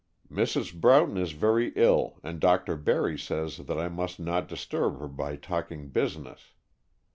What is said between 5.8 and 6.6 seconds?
business.